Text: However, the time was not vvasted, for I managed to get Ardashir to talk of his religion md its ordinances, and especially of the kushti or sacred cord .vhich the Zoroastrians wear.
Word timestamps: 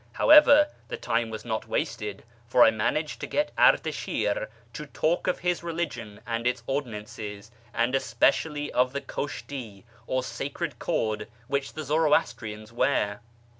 However, 0.13 0.69
the 0.87 0.97
time 0.97 1.29
was 1.29 1.45
not 1.45 1.69
vvasted, 1.69 2.21
for 2.47 2.63
I 2.63 2.71
managed 2.71 3.21
to 3.21 3.27
get 3.27 3.51
Ardashir 3.55 4.47
to 4.73 4.85
talk 4.87 5.27
of 5.27 5.37
his 5.37 5.61
religion 5.61 6.21
md 6.27 6.47
its 6.47 6.63
ordinances, 6.65 7.51
and 7.71 7.93
especially 7.93 8.71
of 8.73 8.93
the 8.93 9.01
kushti 9.01 9.83
or 10.07 10.23
sacred 10.23 10.79
cord 10.79 11.27
.vhich 11.51 11.73
the 11.73 11.83
Zoroastrians 11.83 12.73
wear. 12.73 13.21